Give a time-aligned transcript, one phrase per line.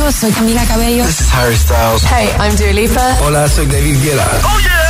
[0.00, 1.04] amigos, soy Camila Cabello.
[1.04, 2.02] This is Harry Styles.
[2.04, 3.16] Hey, I'm Dua Lipa.
[3.22, 4.26] Hola, soy David Guetta.
[4.44, 4.80] Oh yeah.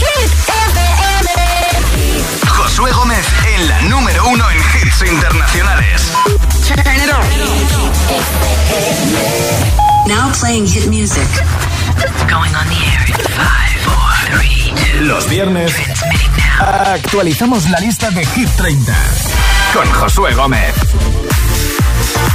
[0.00, 1.28] Hit FM.
[2.48, 6.12] Josué Gómez en la número uno en hits internacionales.
[6.66, 7.24] Turn it on.
[10.08, 11.28] Now playing hit music.
[12.28, 15.04] Going on the air in five, four, three, two.
[15.04, 16.94] Los viernes Transmitting now.
[16.94, 18.94] actualizamos la lista de Hit 30
[19.74, 20.74] con Josué Gómez.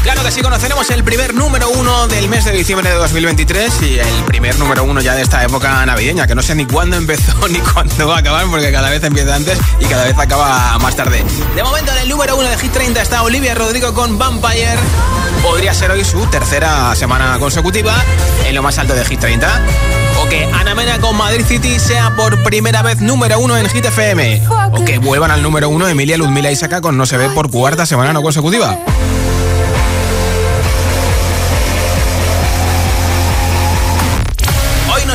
[0.04, 4.00] Claro que sí, conoceremos el primer número uno del mes de diciembre de 2023 y
[4.00, 7.48] el primer número uno ya de esta época navideña, que no sé ni cuándo empezó
[7.50, 10.95] ni cuándo va a acabar, porque cada vez empieza antes y cada vez acaba más
[10.95, 11.23] tarde.
[11.56, 14.78] De momento en el número uno de Hit 30 está Olivia Rodrigo con Vampire.
[15.42, 17.94] Podría ser hoy su tercera semana consecutiva
[18.45, 19.62] en lo más alto de Hit 30.
[20.22, 23.86] O que Ana Mena con Madrid City sea por primera vez número uno en Hit
[23.86, 24.44] FM.
[24.72, 27.86] O que vuelvan al número uno Emilia Ludmila y con No se ve por cuarta
[27.86, 28.78] semana no consecutiva.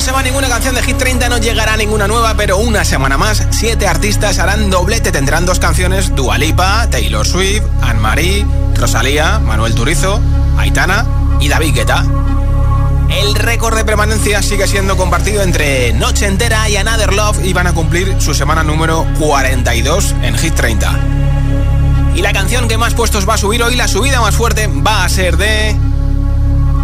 [0.01, 3.19] No se va ninguna canción de Hit 30, no llegará ninguna nueva, pero una semana
[3.19, 9.75] más, siete artistas harán doblete, tendrán dos canciones, Dua Lipa, Taylor Swift, Anne-Marie, Rosalía, Manuel
[9.75, 10.19] Turizo,
[10.57, 11.05] Aitana
[11.39, 12.07] y David Guetta.
[13.11, 17.67] El récord de permanencia sigue siendo compartido entre Noche Entera y Another Love y van
[17.67, 20.99] a cumplir su semana número 42 en Hit 30.
[22.15, 25.05] Y la canción que más puestos va a subir hoy, la subida más fuerte, va
[25.05, 25.90] a ser de...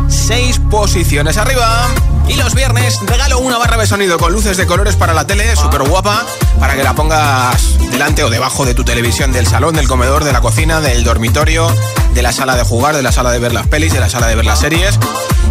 [0.09, 1.89] 6 posiciones arriba.
[2.29, 5.55] Y los viernes regalo una barra de sonido con luces de colores para la tele,
[5.55, 6.25] súper guapa,
[6.59, 10.33] para que la pongas delante o debajo de tu televisión, del salón, del comedor, de
[10.33, 11.73] la cocina, del dormitorio,
[12.15, 14.27] de la sala de jugar, de la sala de ver las pelis, de la sala
[14.27, 14.99] de ver las series.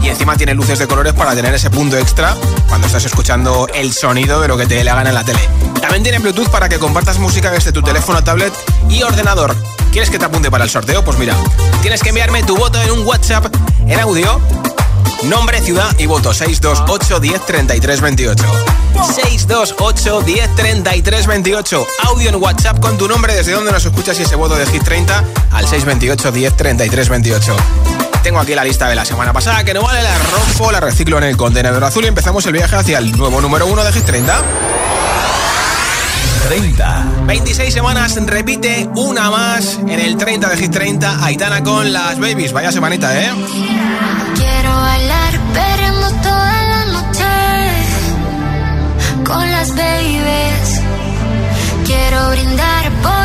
[0.01, 2.35] Y encima tiene luces de colores para tener ese punto extra
[2.67, 5.39] cuando estás escuchando el sonido de lo que te le hagan en la tele.
[5.81, 8.53] También tiene Bluetooth para que compartas música desde tu teléfono, tablet
[8.89, 9.55] y ordenador.
[9.91, 11.05] ¿Quieres que te apunte para el sorteo?
[11.05, 11.35] Pues mira,
[11.81, 13.45] tienes que enviarme tu voto en un WhatsApp
[13.87, 14.41] en audio
[15.23, 18.45] Nombre, ciudad y voto 628 10 33 28.
[19.15, 21.87] 628 10 33 28.
[22.03, 24.83] Audio en WhatsApp con tu nombre desde donde nos escuchas y ese voto de Hit
[24.83, 27.55] 30 al 628 10 33 28.
[28.21, 31.17] Tengo aquí la lista de la semana pasada que no vale, la rompo, la reciclo
[31.17, 34.05] en el contenedor azul y empezamos el viaje hacia el nuevo número 1 de Hit
[34.05, 34.43] 30.
[36.47, 37.25] 30.
[37.25, 41.25] 26 semanas, repite una más en el 30 de Hit 30.
[41.25, 42.53] Aitana con las babies.
[42.53, 43.31] Vaya semanita, ¿eh?
[44.35, 47.25] Quiero bailar perreando toda la noche
[49.25, 50.81] con las babies.
[51.83, 53.24] Quiero brindar por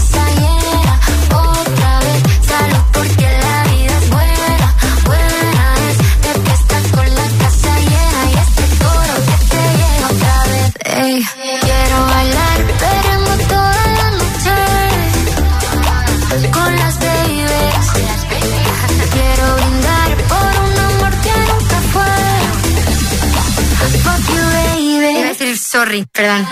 [26.13, 26.47] perdón.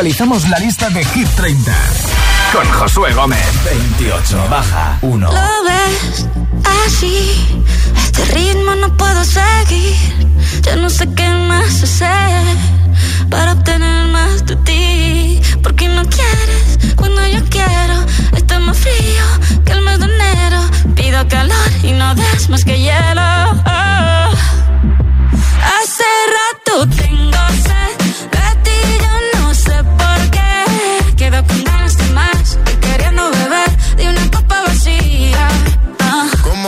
[0.00, 1.72] Actualizamos la lista de Hit 30
[2.54, 3.44] con Josué Gómez.
[3.98, 5.30] 28, baja 1.
[5.30, 6.26] Lo ves
[6.86, 7.62] así,
[7.98, 9.94] este ritmo no puedo seguir.
[10.62, 12.56] Ya no sé qué más hacer
[13.28, 15.42] para obtener más de ti.
[15.62, 18.06] Porque no quieres cuando yo quiero.
[18.34, 19.26] Está más frío
[19.66, 20.62] que el mes de enero.
[20.94, 23.20] Pido calor y no des más que hielo.
[25.76, 26.04] Hace
[26.38, 26.86] rato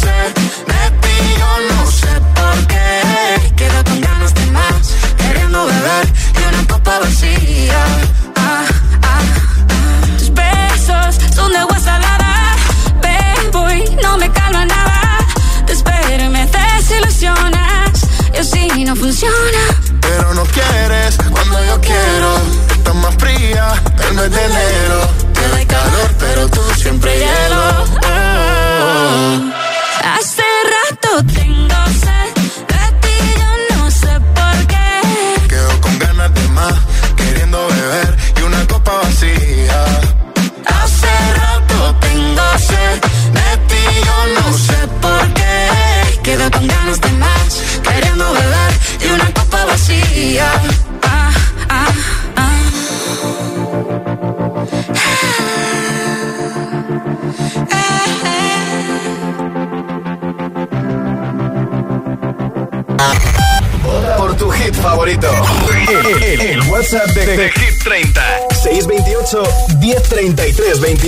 [0.00, 3.52] ti, yo no sé por qué.
[3.56, 7.29] Quedo con ganas de más, queriendo beber y una copa vacía.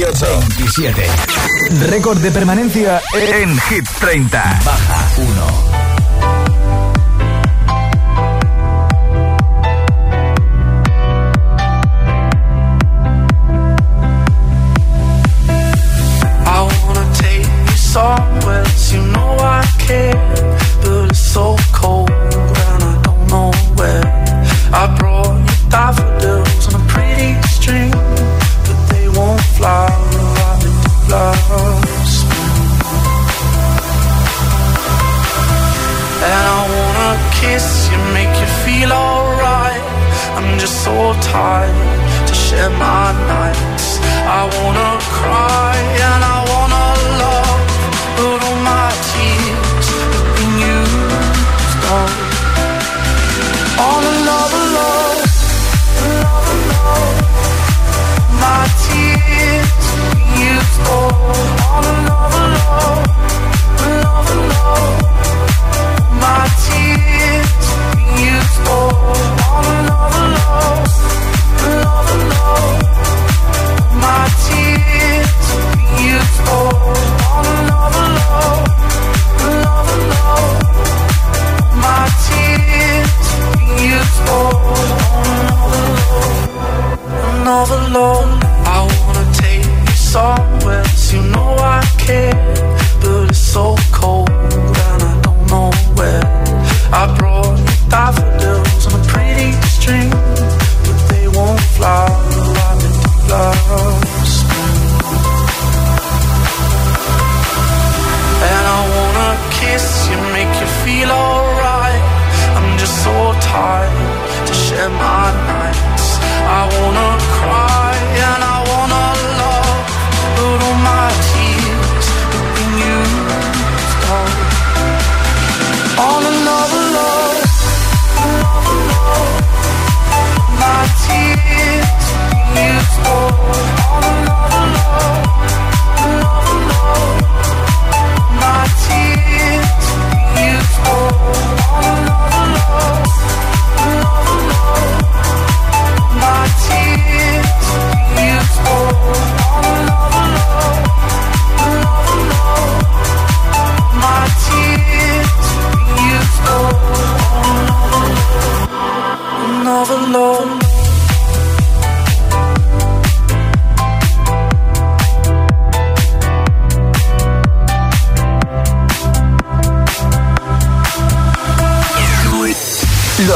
[0.03, 0.41] 28.
[0.59, 1.07] 27.
[1.89, 4.59] Récord de permanencia en Hit 30.
[4.65, 5.92] Baja 1.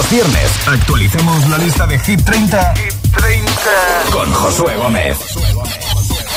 [0.06, 3.50] los viernes actualicemos la lista de Hit 30, Hit 30.
[4.12, 5.18] con Josué Gómez.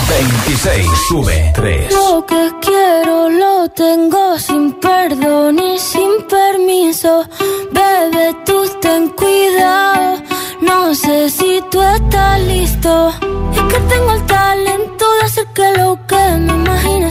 [0.09, 1.93] 26 sube 3.
[1.93, 7.27] Lo que quiero lo tengo sin perdón y sin permiso.
[7.71, 10.21] Bebe, tú ten cuidado.
[10.61, 13.09] No sé si tú estás listo.
[13.53, 17.08] Es que tengo el talento de hacer que lo que me imagino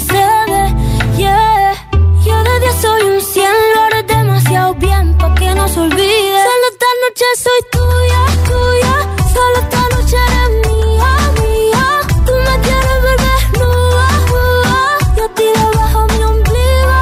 [7.19, 8.95] noche soy tuya, tuya,
[9.35, 11.87] solo esta noche eres mía, mía.
[12.25, 17.01] Tú me tienes ver desnuda, uh, yo tiro bajo mi ombligo,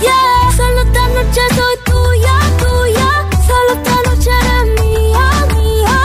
[0.00, 0.56] yeah.
[0.56, 3.08] Solo esta noche soy tuya, tuya,
[3.46, 5.98] solo esta noche eres mía, mía.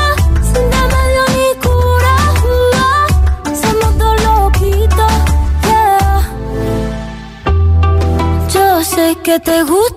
[0.52, 5.14] Sin remedio ni cura, uh, somos dos loquitos,
[5.64, 6.20] yeah.
[8.54, 9.93] Yo sé que te gusta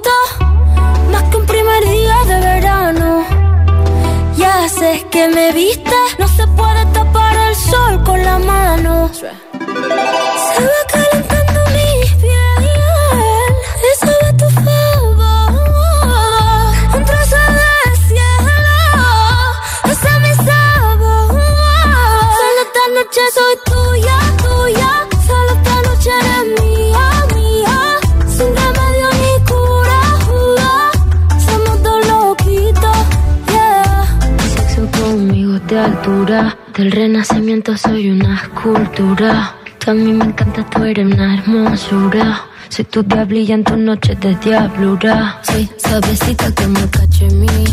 [36.06, 39.56] Del renacimiento soy una escultura.
[39.80, 42.42] Tú a mí me encanta, tú eres una hermosura.
[42.68, 45.40] Soy tu diablilla en tus noches de diablura.
[45.42, 47.70] Soy suavecita como cachemir.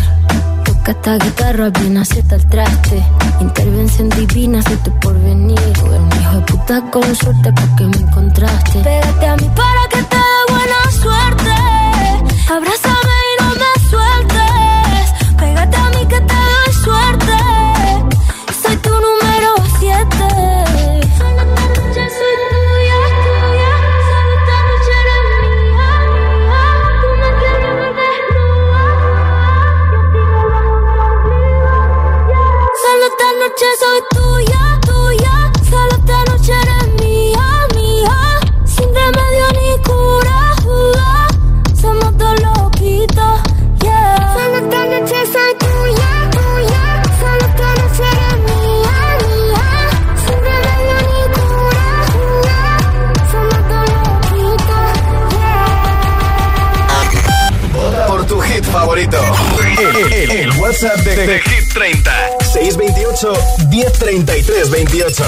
[0.65, 3.03] Toca esta guitarra bien acierta el traste.
[3.39, 5.59] Intervención divina, soy tu porvenir.
[5.73, 8.79] Tú eres un hijo de puta con suerte porque me encontraste.
[8.79, 11.51] Pégate a mí para que te dé buena suerte.
[12.51, 13.02] Abrázame
[60.73, 62.09] WhatsApp de, de Hit 30.
[62.41, 63.37] 628
[63.69, 65.23] 1033 28.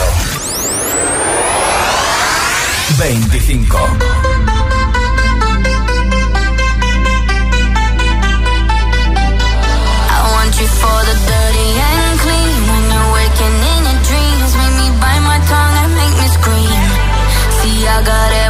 [2.97, 4.25] 25.
[10.09, 12.57] I want you for the dirty and clean.
[12.65, 16.81] When you're waking in your dreams, make me bite my tongue and make me scream.
[17.61, 18.44] See, I got everything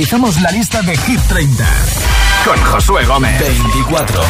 [0.00, 1.64] actualizamos la lista de Hit 30
[2.46, 3.38] con Josué Gómez.
[3.38, 4.22] 24.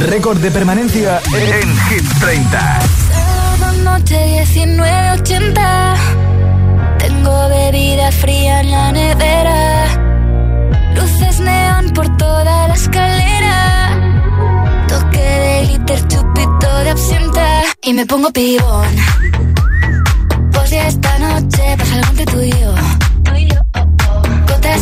[0.00, 2.80] Récord de permanencia en Hit 30.
[3.12, 5.94] Sábado noche 1980
[6.98, 9.86] Tengo bebida fría en la nevera.
[10.96, 14.26] Luces neón por toda la escalera.
[14.88, 17.62] Toque de glitter, chupito de absenta.
[17.82, 18.96] Y me pongo pibón.
[20.50, 22.74] Pues ya esta noche pasa algo entre tú y yo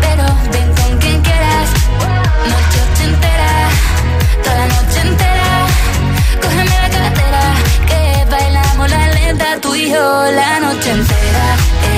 [0.00, 1.68] pero ven con quien quieras.
[2.52, 3.50] Noche ochentera,
[4.42, 5.48] toda la noche entera.
[6.42, 7.42] Cógeme la cartera,
[7.88, 9.46] que bailamos la lenta.
[9.60, 10.06] Tú y yo
[10.40, 11.46] la noche entera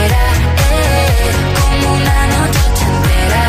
[0.04, 0.24] Era,
[0.70, 3.42] eh, como una noche ochentera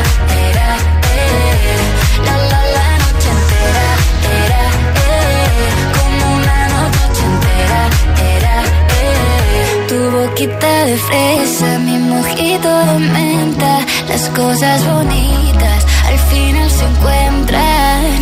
[0.49, 0.67] Era,
[1.15, 1.77] eh,
[2.25, 3.87] la la la noche entera
[4.43, 4.63] Era,
[5.05, 5.49] eh,
[5.97, 7.81] como una noche ochentera
[8.35, 8.55] Era,
[8.99, 9.85] eh.
[9.87, 10.97] Poquito de
[12.99, 18.19] menta, las cosas bonitas al final se encuentran.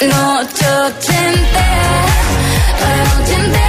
[0.00, 2.06] Noche ochentera,
[2.80, 3.67] noche entera,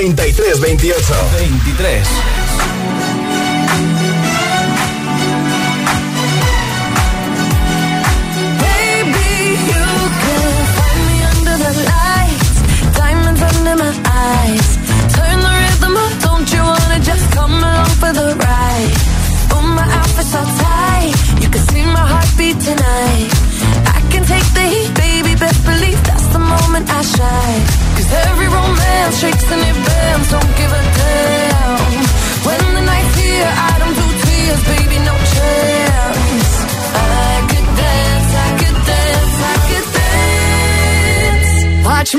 [0.00, 1.14] 1033 28.
[1.36, 3.19] 23.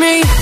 [0.02, 0.41] Me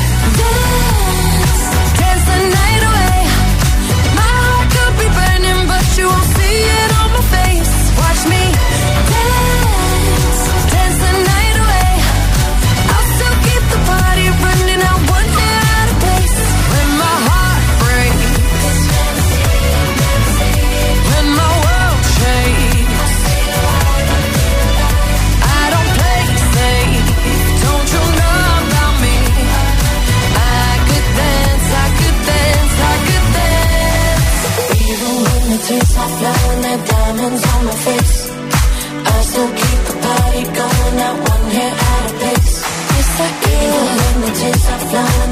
[44.89, 45.28] flood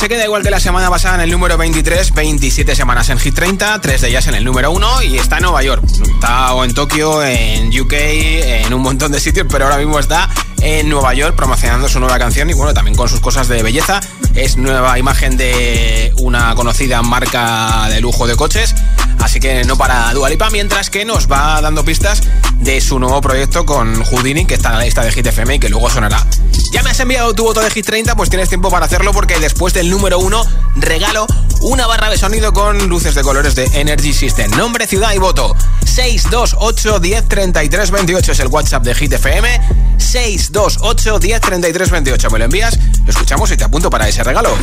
[0.00, 3.34] se queda igual que la semana pasada en el número 23, 27 semanas en Hit
[3.34, 5.84] 30, 3 de ellas en el número 1 y está en Nueva York.
[5.84, 10.30] Está o en Tokio, en UK, en un montón de sitios, pero ahora mismo está
[10.62, 14.00] en Nueva York promocionando su nueva canción y bueno, también con sus cosas de belleza.
[14.34, 18.74] Es nueva imagen de una conocida marca de lujo de coches.
[19.20, 22.22] Así que no para Dua Lipa, mientras que nos va dando pistas
[22.56, 25.58] de su nuevo proyecto con Houdini, que está en la lista de Hit FM y
[25.58, 26.26] que luego sonará.
[26.72, 28.14] ¿Ya me has enviado tu voto de Hit 30?
[28.16, 30.42] Pues tienes tiempo para hacerlo porque después del número 1
[30.76, 31.26] regalo
[31.62, 34.50] una barra de sonido con luces de colores de Energy System.
[34.52, 35.54] Nombre, ciudad y voto.
[35.84, 39.60] 628 10 33 28 es el WhatsApp de Hit FM.
[39.98, 42.30] 628 10 33 28.
[42.30, 44.56] Me lo envías, lo escuchamos y te apunto para ese regalo.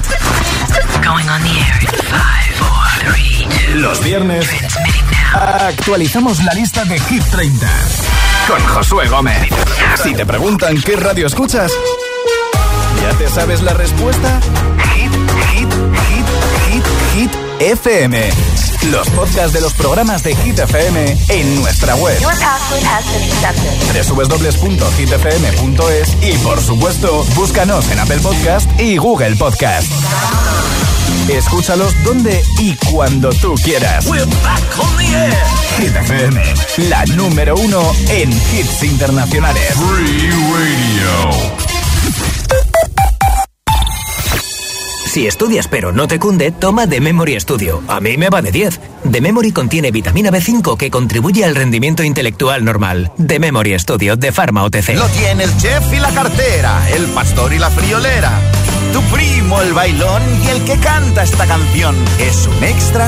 [1.04, 3.80] Going on the air in five, four, three, two.
[3.80, 4.47] Los viernes.
[5.34, 7.68] Actualizamos la lista de Hit 30
[8.48, 9.48] con Josué Gómez.
[10.02, 11.72] Si te preguntan qué radio escuchas,
[13.02, 14.40] ¿ya te sabes la respuesta?
[14.94, 15.12] Hit,
[15.52, 15.74] hit,
[16.10, 16.26] hit,
[16.70, 18.57] hit, hit FM.
[18.84, 22.18] Los podcasts de los programas de Hit FM en nuestra web.
[24.08, 29.92] www.hitfm.es y por supuesto, búscanos en Apple Podcast y Google Podcast.
[31.28, 34.06] Escúchalos donde y cuando tú quieras.
[35.78, 36.42] Hit FM,
[36.90, 39.74] la número uno en hits internacionales.
[45.08, 47.82] Si estudias pero no te cunde, toma The Memory Studio.
[47.88, 48.80] A mí me va de 10.
[49.10, 53.12] The Memory contiene vitamina B5 que contribuye al rendimiento intelectual normal.
[53.26, 54.96] The Memory Studio de Pharma OTC.
[54.96, 58.32] Lo tiene el chef y la cartera, el pastor y la friolera.
[58.92, 61.96] Tu primo, el bailón y el que canta esta canción.
[62.20, 63.08] ¿Es un extra?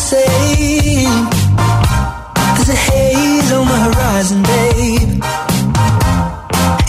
[0.00, 1.28] Same.
[2.54, 5.12] There's a haze on the horizon, babe.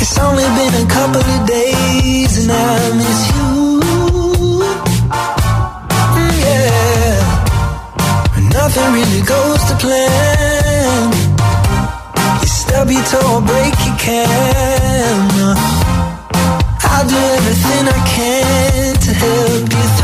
[0.02, 3.52] It's only been a couple of days and I miss you.
[6.18, 7.16] Mm, yeah.
[8.58, 11.12] Nothing really goes to plan.
[12.42, 15.20] You stub your toe or break your can.
[16.92, 20.01] I'll do everything I can to help you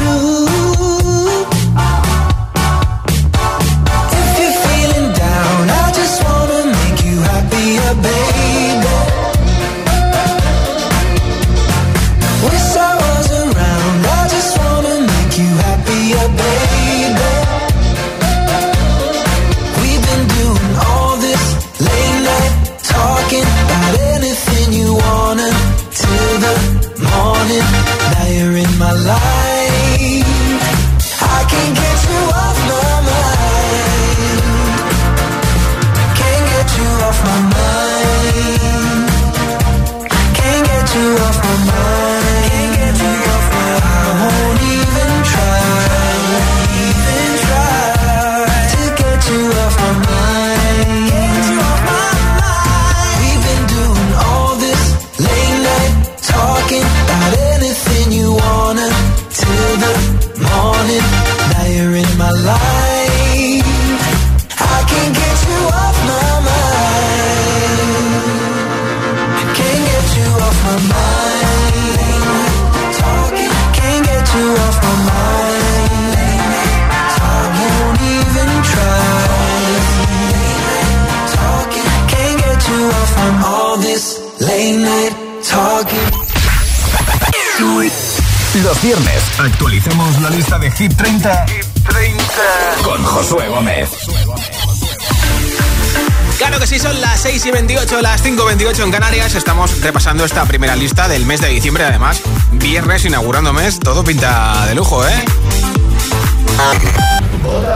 [97.40, 99.36] 6 y 28, las 5 y 28 en Canarias.
[99.36, 101.84] Estamos repasando esta primera lista del mes de diciembre.
[101.84, 102.20] Además,
[102.54, 105.24] viernes inaugurando mes, todo pinta de lujo, ¿eh?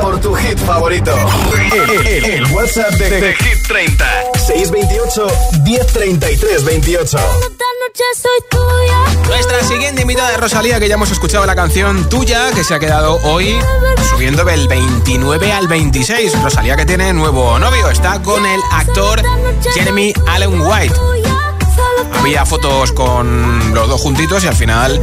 [0.02, 1.16] Por tu hit favorito.
[2.08, 4.06] El, el- WhatsApp de, de Hit 30.
[4.48, 5.28] 628
[5.64, 7.18] 1033 28.
[9.32, 12.80] Nuestra siguiente invitada es Rosalía, que ya hemos escuchado la canción tuya, que se ha
[12.80, 13.56] quedado hoy
[14.10, 16.44] subiendo del 29 al 26.
[16.44, 19.22] Rosalía que tiene nuevo novio, está con el actor
[19.74, 20.96] Jeremy Allen White.
[22.20, 25.02] Había fotos con los dos juntitos y al final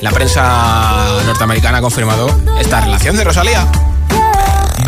[0.00, 2.28] la prensa norteamericana ha confirmado
[2.58, 3.70] esta relación de Rosalía.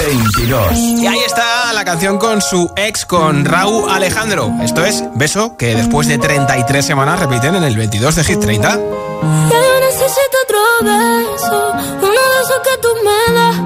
[0.07, 0.79] 22.
[0.79, 4.53] Y ahí está la canción con su ex, con Raúl Alejandro.
[4.63, 8.69] Esto es Beso, que después de 33 semanas repiten en el 22 de Hit 30.
[8.69, 13.57] Ya yo necesito otro beso, uno de esos que tú me das.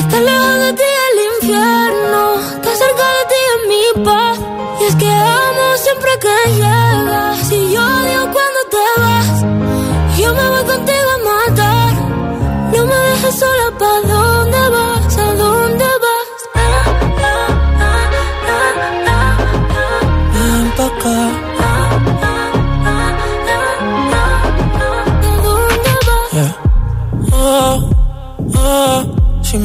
[0.00, 4.38] Está lejos de ti el infierno, está cerca de ti en mi paz.
[4.80, 10.18] Y es que amo siempre que llegas, y yo odio cuando te vas.
[10.18, 11.94] Yo me voy contigo a matar,
[12.74, 13.71] no me dejes sola,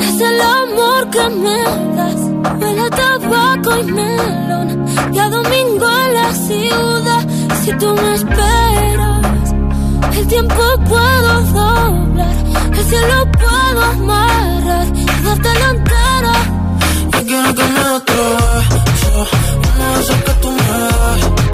[0.00, 1.62] es el amor que me
[1.96, 2.20] das.
[2.60, 4.84] Huele tabaco y melón.
[5.12, 7.26] Y a domingo en la ciudad.
[7.62, 9.54] Si tú me esperas,
[10.16, 12.36] el tiempo puedo doblar.
[12.72, 16.32] El cielo puedo amarrar y dártelo entero.
[17.12, 18.24] Yo quiero que me otro
[18.84, 19.26] beso,
[19.76, 21.53] uno de esos que tú me das.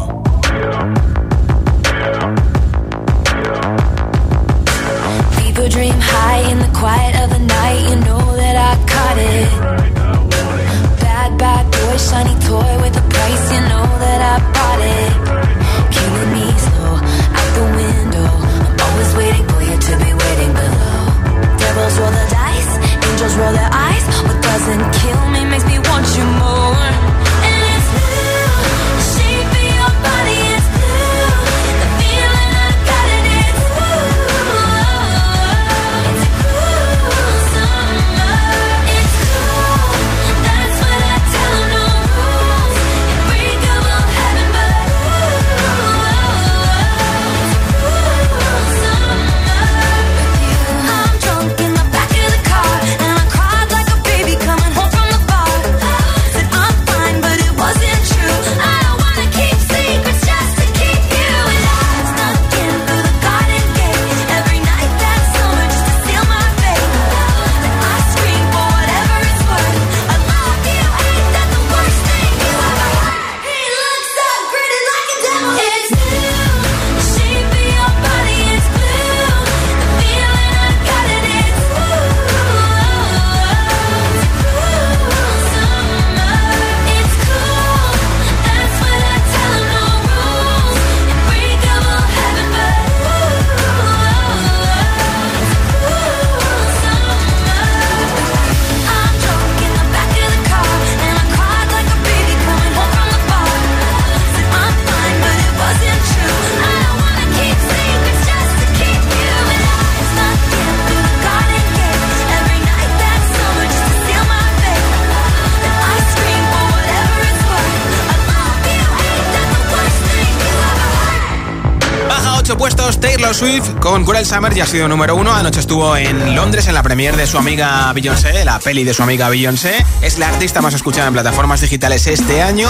[123.41, 125.33] Swift con Cruel Summer ya ha sido número uno.
[125.33, 129.01] Anoche estuvo en Londres en la premiere de su amiga Beyoncé, la peli de su
[129.01, 129.83] amiga Beyoncé.
[130.03, 132.69] Es la artista más escuchada en plataformas digitales este año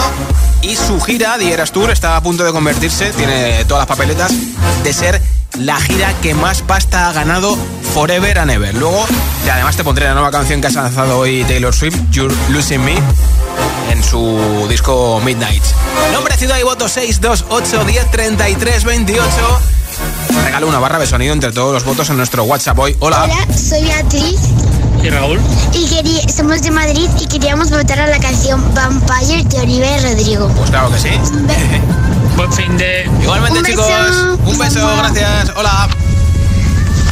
[0.62, 4.32] y su gira, The Eras Tour, está a punto de convertirse, tiene todas las papeletas,
[4.82, 5.20] de ser
[5.58, 7.54] la gira que más pasta ha ganado
[7.92, 8.74] Forever and Ever.
[8.74, 9.04] Luego,
[9.44, 12.82] y además te pondré la nueva canción que ha lanzado hoy Taylor Swift, You're Losing
[12.82, 12.96] Me,
[13.90, 15.64] en su disco Midnight.
[16.14, 19.60] Nombre, ciudad y voto 628 10 33 28.
[20.44, 22.96] Regalo una barra de sonido entre todos los votos en nuestro WhatsApp hoy.
[23.00, 23.22] Hola.
[23.24, 24.40] Hola, soy Beatriz
[25.02, 25.40] ¿Y Raúl?
[25.72, 30.48] y quería, somos de Madrid y queríamos votar a la canción Vampire de Oliver Rodrigo.
[30.56, 31.10] Pues claro que sí.
[32.36, 33.08] Buen fin de.
[33.22, 33.86] Igualmente, Un chicos.
[33.86, 34.38] beso.
[34.46, 35.52] Un beso, gracias.
[35.56, 35.88] Hola.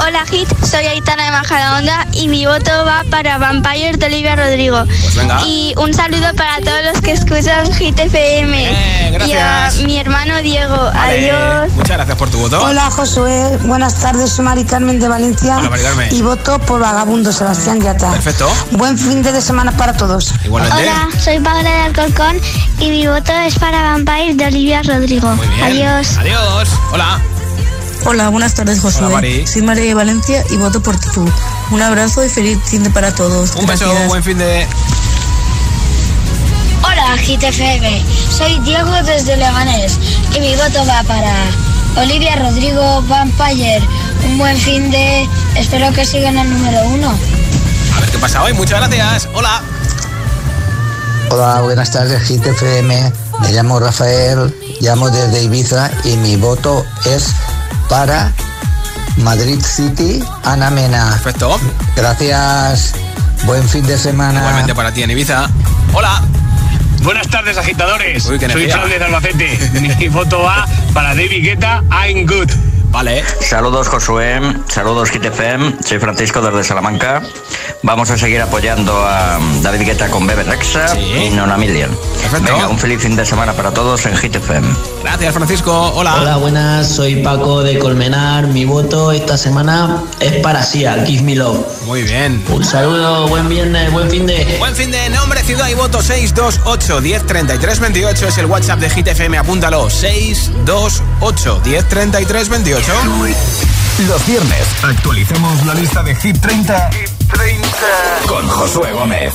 [0.06, 4.84] Hola Hit, soy Aitana de Majadahonda y mi voto va para Vampire de Olivia Rodrigo.
[4.86, 5.42] Pues venga.
[5.44, 8.70] Y un saludo para todos los que escuchan Hit FM.
[8.70, 9.76] Eh, gracias.
[9.76, 10.76] Y a mi hermano Diego.
[10.94, 11.72] Vale, Adiós.
[11.74, 12.62] Muchas gracias por tu voto.
[12.64, 16.08] Hola Josué, buenas tardes, soy Mari Carmen de Valencia Hola, Mari Carmen.
[16.14, 18.10] y voto por Vagabundo, Sebastián Yatra.
[18.12, 18.50] Perfecto.
[18.72, 20.32] Buen fin de semana para todos.
[20.44, 20.82] Igualmente.
[20.82, 22.40] Hola, soy Paula de Alcorcón
[22.78, 25.28] y mi voto es para Vampire de Olivia Rodrigo.
[25.36, 25.64] Muy bien.
[25.64, 26.16] Adiós.
[26.18, 26.68] Adiós.
[26.92, 27.20] Hola.
[28.04, 29.02] Hola, buenas tardes, Josué.
[29.06, 29.46] Hola, Mari.
[29.46, 31.30] Soy María de Valencia y voto por tú.
[31.70, 33.54] Un abrazo y feliz fin de para todos.
[33.56, 34.08] Un beso, Gracias.
[34.08, 34.66] buen fin de.
[36.82, 38.02] Hola, GTFM.
[38.36, 39.98] Soy Diego desde Leganés
[40.34, 41.32] y mi voto va para
[41.96, 43.82] Olivia Rodrigo Vampire.
[44.26, 45.28] Un buen fin de.
[45.56, 47.10] Espero que sigan el número uno.
[47.96, 48.54] A ver qué pasa hoy.
[48.54, 49.28] Muchas gracias.
[49.34, 49.62] Hola.
[51.30, 53.12] Hola, buenas tardes, GTFM.
[53.42, 57.28] Me llamo Rafael, llamo desde Ibiza y mi voto es
[57.90, 58.32] para
[59.16, 61.10] Madrid City, Ana Mena.
[61.10, 61.60] Perfecto.
[61.96, 62.94] Gracias.
[63.44, 64.38] Buen fin de semana.
[64.38, 65.50] Igualmente para ti en Ibiza.
[65.92, 66.22] Hola.
[67.02, 68.26] Buenas tardes, agitadores.
[68.26, 68.68] Uy, Soy.
[68.68, 69.96] Charles de Albacete.
[69.98, 72.69] Mi voto va para David Guetta, I'm Good.
[72.90, 73.22] Vale.
[73.40, 77.22] Saludos Josué, saludos GTFM, soy Francisco desde Salamanca.
[77.82, 81.90] Vamos a seguir apoyando a David Guetta con Bebe Rexa y Nona Million.
[82.20, 82.52] Perfecto.
[82.52, 84.66] Venga, un feliz fin de semana para todos en GTFM.
[85.04, 85.92] Gracias, Francisco.
[85.94, 86.16] Hola.
[86.20, 88.48] Hola, buenas, soy Paco de Colmenar.
[88.48, 91.64] Mi voto esta semana es para Sia, Give Me Love.
[91.90, 92.40] Muy bien.
[92.48, 94.58] Un saludo, buen viernes, buen fin de.
[94.60, 98.90] Buen fin de nombre, ciudad y voto 628 10 33 28 es el WhatsApp de
[98.90, 102.92] Hit FM, apúntalo 628 10 33 28.
[104.06, 106.90] Los viernes actualicemos la lista de Hit 30,
[108.28, 109.34] con Josué Gómez.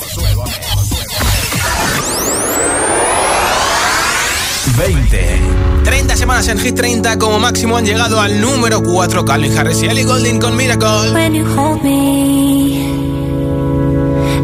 [4.77, 5.39] 20.
[5.83, 9.85] 30 semanas en Hit 30 como máximo han llegado al número 4 Calvin Harris y
[9.87, 11.13] Ellie Goulding con Miracle.
[11.13, 12.85] When you hold me,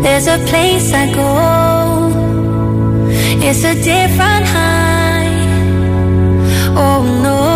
[0.03, 2.09] There's a place I go.
[3.43, 5.29] It's a different high.
[6.75, 7.50] Oh no.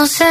[0.01, 0.30] No se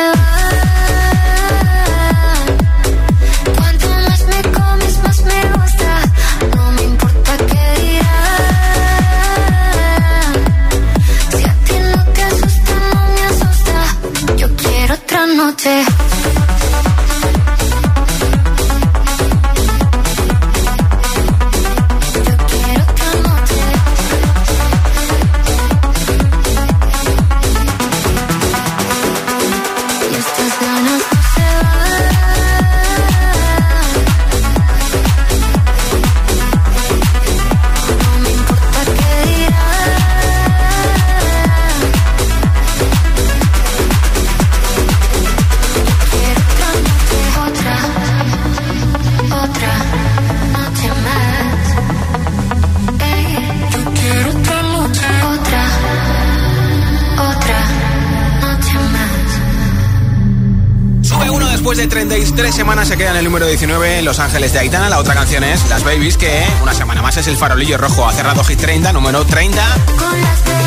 [62.99, 64.89] queda en el número 19 Los Ángeles de Aitana.
[64.89, 68.05] La otra canción es Las Babies, que una semana más es el farolillo rojo.
[68.05, 69.63] Ha cerrado Hit 30, número 30.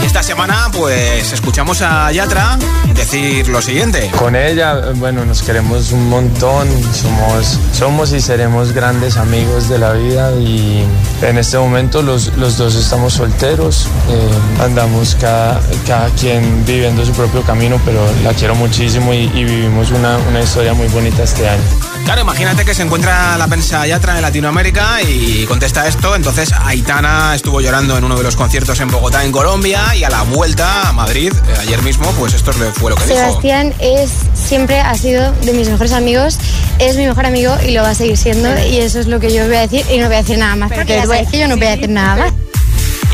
[0.03, 2.57] Y esta semana, pues, escuchamos a Yatra
[2.95, 4.11] decir lo siguiente.
[4.19, 6.69] Con ella, bueno, nos queremos un montón.
[6.95, 10.33] Somos, somos y seremos grandes amigos de la vida.
[10.33, 10.87] Y
[11.21, 13.89] en este momento los, los dos estamos solteros.
[14.09, 19.45] Eh, andamos cada, cada quien viviendo su propio camino, pero la quiero muchísimo y, y
[19.45, 21.92] vivimos una, una historia muy bonita este año.
[22.05, 26.17] Claro, imagínate que se encuentra la prensa Yatra en Latinoamérica y contesta esto.
[26.17, 30.11] Entonces, Aitana estuvo llorando en uno de los conciertos en Bogotá, en Colombia, y a
[30.11, 33.97] la vuelta a Madrid, eh, ayer mismo, pues esto fue lo que Sebastián dijo.
[33.99, 36.39] es siempre ha sido de mis mejores amigos,
[36.79, 38.49] es mi mejor amigo y lo va a seguir siendo.
[38.67, 40.57] Y eso es lo que yo voy a decir y no voy a decir nada
[40.57, 42.33] más, porque es que yo no voy a decir nada más.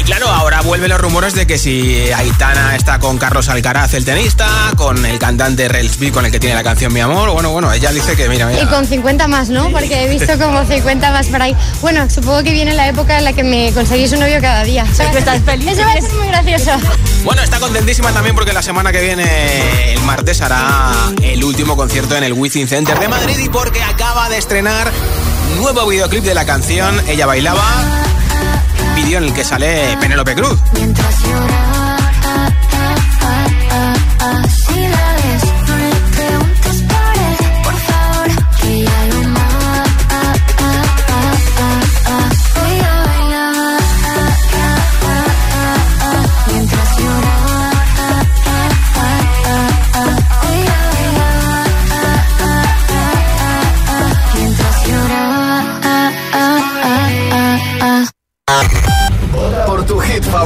[0.09, 4.49] Claro, ahora vuelven los rumores de que si Aitana está con Carlos Alcaraz, el tenista,
[4.75, 7.71] con el cantante Rels B, con el que tiene la canción Mi Amor, bueno, bueno,
[7.71, 8.63] ella dice que mira, mira.
[8.63, 9.69] Y con 50 más, ¿no?
[9.71, 11.55] Porque he visto como 50 más por ahí.
[11.83, 14.87] Bueno, supongo que viene la época en la que me conseguís un novio cada día.
[14.95, 15.15] ¿sabes?
[15.17, 15.73] estás feliz.
[15.73, 16.71] Eso va a ser muy gracioso.
[17.23, 20.91] Bueno, está contentísima también porque la semana que viene, el martes, hará
[21.21, 24.91] el último concierto en el Within Center de Madrid y porque acaba de estrenar
[25.59, 27.63] nuevo videoclip de la canción Ella Bailaba,
[29.03, 30.59] vídeo en el que sale Penélope Cruz.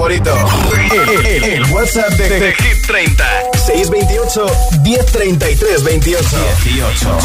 [0.02, 0.34] Favorito.
[0.92, 3.24] El, el- el WhatsApp de, de Hit 30.
[3.54, 4.46] 628
[4.82, 6.28] 1033 28.
[6.64, 7.18] 18.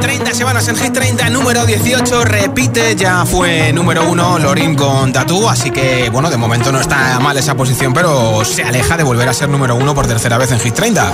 [0.00, 5.48] 30 semanas en Hit 30, número 18, repite, ya fue número 1 Lorin con Tatú,
[5.48, 9.28] así que bueno, de momento no está mal esa posición, pero se aleja de volver
[9.28, 11.12] a ser número 1 por tercera vez en Hit 30.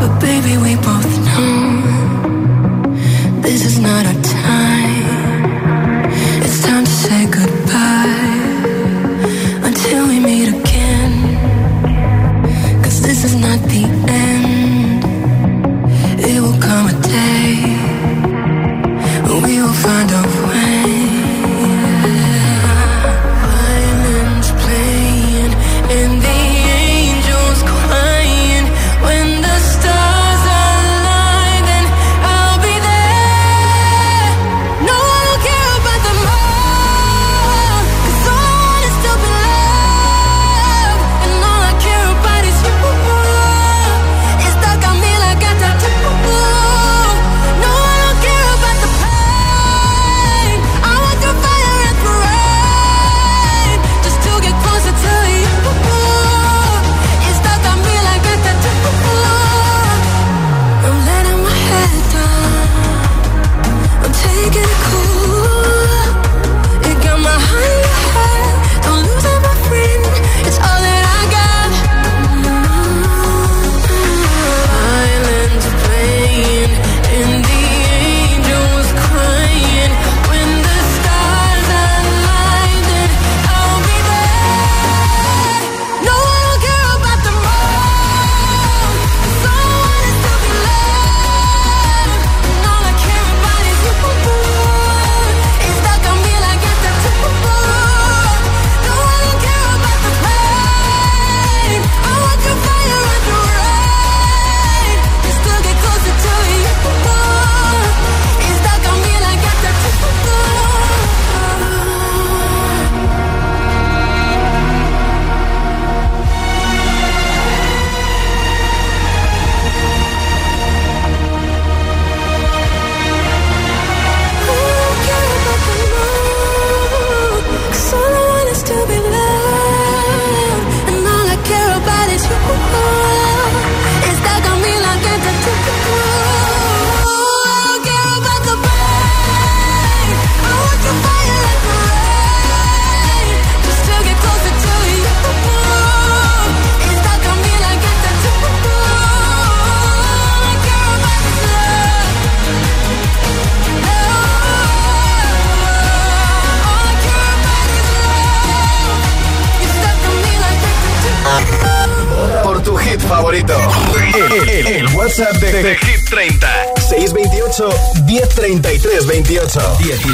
[0.00, 1.06] But baby, we both
[1.36, 1.82] know
[3.42, 4.31] this is not our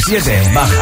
[0.09, 0.49] 28.
[0.49, 0.78] 17 baja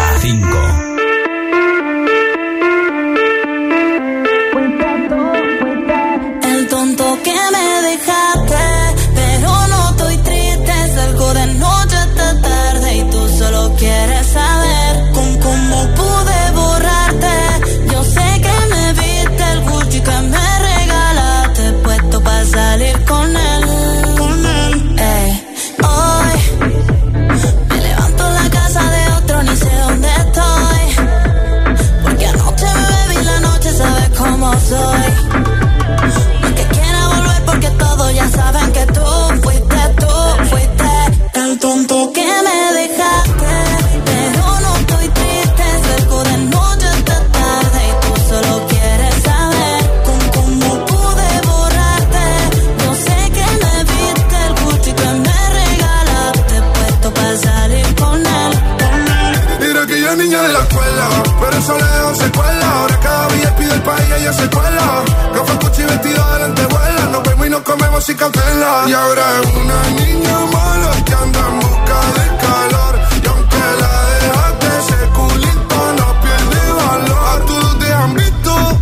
[68.28, 73.00] y ahora es una niña mala que anda en busca de calor.
[73.22, 77.28] Y aunque la dejaste ese culito no pierde valor.
[77.28, 78.78] A todos te han visto.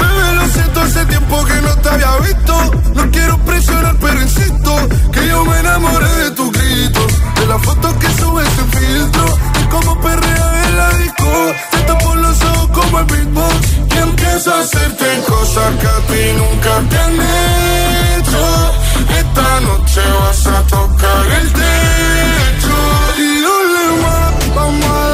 [0.00, 2.70] Bebé lo siento hace tiempo que no te había visto.
[2.94, 7.98] No quiero presionar pero insisto que yo me enamoré de tu grito de la foto
[7.98, 9.38] que subes en filtro.
[9.60, 11.52] Y como perrea en la disco.
[11.86, 16.32] Te por los ojos como el beatbox y empieza a hacerte cosas que a ti
[16.36, 17.20] nunca te han
[19.18, 22.78] esta noche vas a tocar el techo.
[23.18, 25.11] Y dale más, vamos a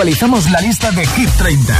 [0.00, 1.74] actualizamos la lista de Hit 30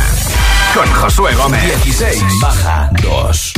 [0.75, 1.63] con Josué Gómez.
[1.85, 3.53] 16 baja 2.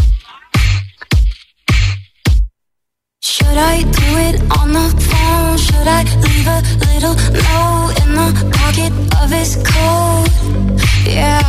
[3.21, 5.59] Should I do it on the phone?
[5.59, 10.31] Should I leave a little note in the pocket of his coat?
[11.07, 11.43] Yeah,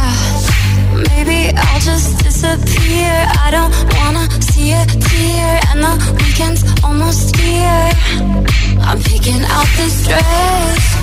[1.11, 3.27] maybe I'll just disappear.
[3.45, 7.91] I don't wanna see a tear, and the weekend's almost here.
[8.81, 11.02] I'm picking out this dress.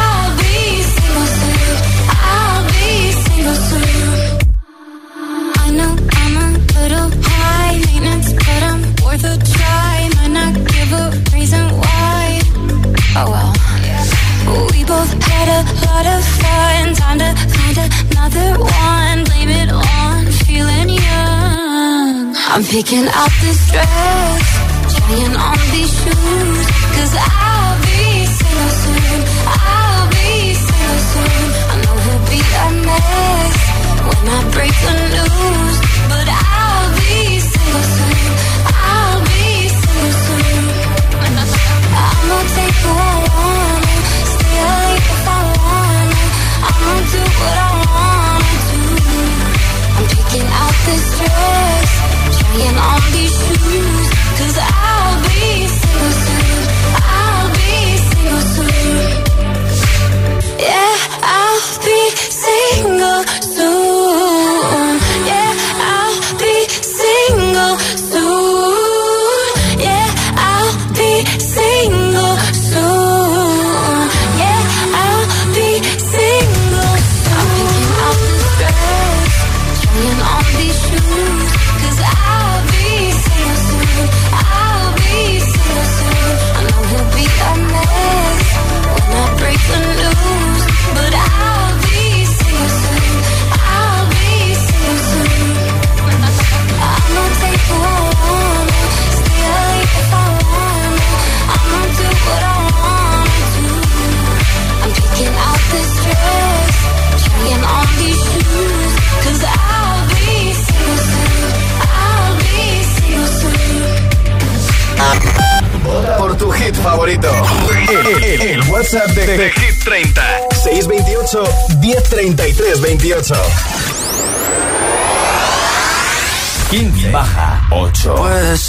[13.13, 13.51] Oh well.
[14.71, 16.95] We both had a lot of fun.
[16.95, 19.23] Time to find another one.
[19.25, 22.35] Blame it on feeling young.
[22.53, 24.43] I'm picking out this dress,
[24.95, 26.65] trying on these shoes.
[26.95, 29.19] Cause I'll be single soon.
[29.47, 29.60] I'll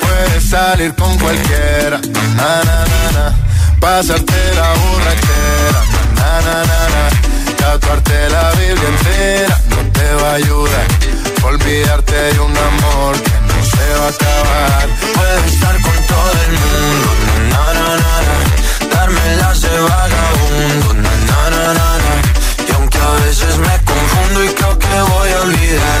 [0.00, 1.98] Puedes salir con cualquiera,
[2.36, 3.34] na na na na.
[3.80, 5.80] Pasarte la borrachera,
[6.16, 7.02] na na na na.
[7.56, 10.86] Tatuarte la Biblia entera no te va a ayudar.
[11.44, 14.88] Olvidarte de un amor que no se va a acabar.
[15.14, 17.08] Puedes estar con todo el mundo,
[17.50, 18.36] na na na na.
[18.94, 22.14] Darme las de vagabundo, na na na na.
[22.68, 26.00] Y aunque a veces me confundo y creo que voy a olvidar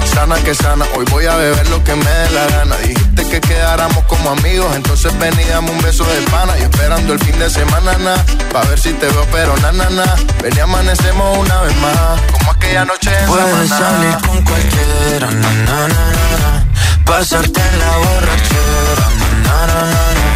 [0.13, 2.77] sana que sana, hoy voy a beber lo que me dé la gana.
[2.77, 7.37] Dijiste que quedáramos como amigos, entonces veníamos un beso de pana y esperando el fin
[7.39, 8.15] de semana, na,
[8.51, 10.15] pa' ver si te veo pero na na na.
[10.41, 15.51] Ven y amanecemos una vez más, como aquella noche en Puedes salir con cualquiera, na
[15.67, 15.97] na na
[16.41, 16.65] na.
[17.05, 19.07] Pasarte en la borrachera,
[19.43, 20.30] na na na na.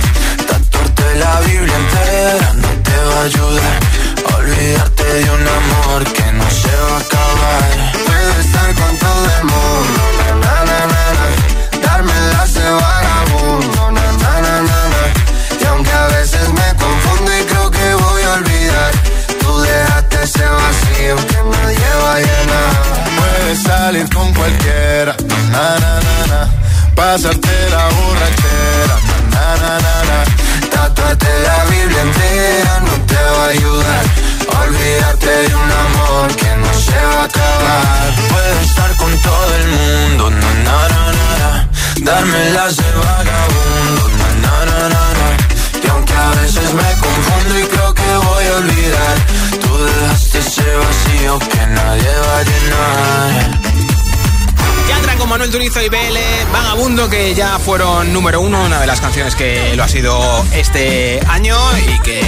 [58.96, 62.22] Las canciones que lo ha sido este año y que,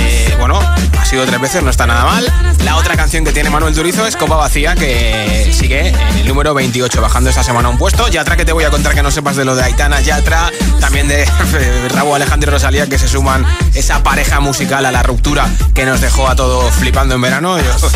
[0.56, 2.26] ha sido tres veces, no está nada mal.
[2.64, 6.54] La otra canción que tiene Manuel Turizo es Copa Vacía, que sigue en el número
[6.54, 8.08] 28, bajando esta semana un puesto.
[8.08, 11.08] Yatra, que te voy a contar que no sepas de lo de Aitana Yatra, también
[11.08, 11.26] de
[11.90, 16.02] Rabo Alejandro y Rosalía, que se suman esa pareja musical a la ruptura que nos
[16.02, 17.58] dejó a todos flipando en verano.
[17.58, 17.88] esto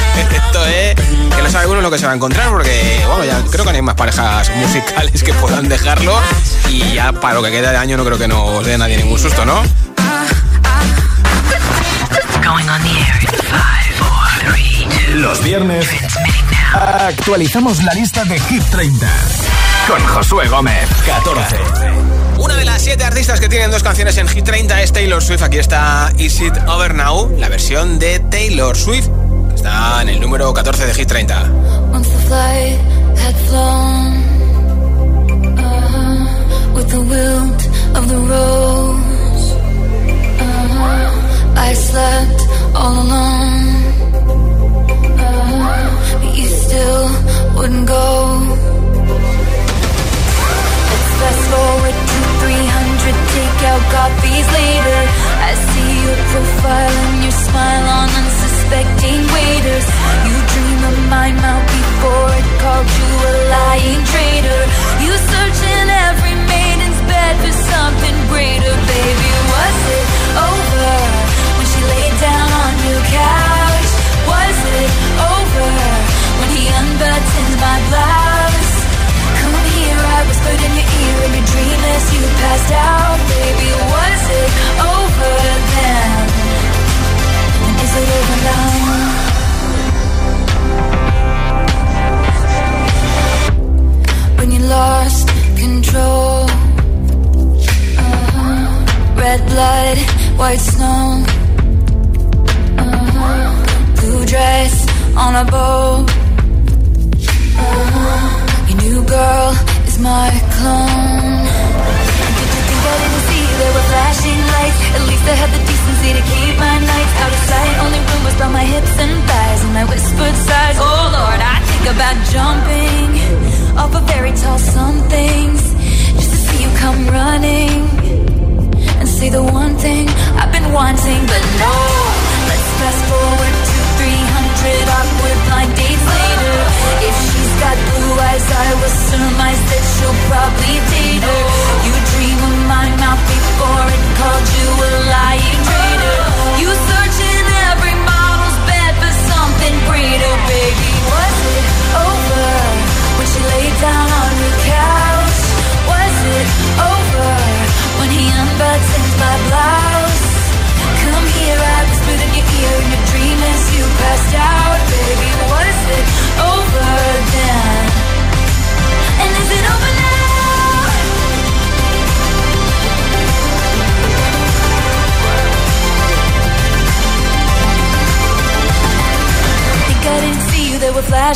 [0.66, 3.72] es que no sabe uno lo que se va a encontrar, porque, bueno, creo que
[3.72, 6.20] no hay más parejas musicales que puedan dejarlo.
[6.70, 9.20] Y ya para lo que queda de año no creo que nos dé nadie ningún
[9.20, 9.62] susto, ¿no?
[15.16, 15.88] Los viernes
[16.74, 19.08] actualizamos la lista de Hit 30
[19.88, 20.88] con Josué Gómez.
[21.06, 21.58] 14.
[22.38, 25.44] Una de las siete artistas que tienen dos canciones en Hit 30 es Taylor Swift.
[25.44, 29.08] Aquí está Is It Over Now, la versión de Taylor Swift.
[29.54, 31.52] Está en el número 14 de Hit 30.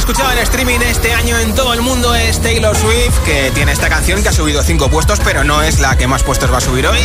[0.00, 3.90] Escuchada en streaming este año en todo el mundo es Taylor Swift, que tiene esta
[3.90, 6.60] canción que ha subido 5 puestos, pero no es la que más puestos va a
[6.62, 6.98] subir hoy.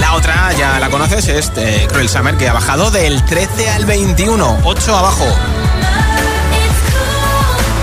[0.00, 3.86] La otra, ya la conoces, es eh, Cruel Summer, que ha bajado del 13 al
[3.86, 5.26] 21, 8 abajo.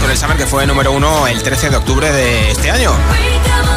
[0.01, 2.91] Cruel Summer, que fue número 1 el 13 de octubre de este año.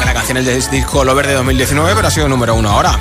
[0.05, 2.99] La canción es del disco Lover de 2019, pero ha sido número 1 ahora.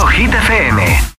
[0.00, 1.11] Hit FM.